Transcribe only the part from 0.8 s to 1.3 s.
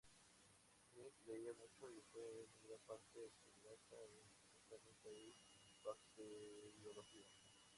Smith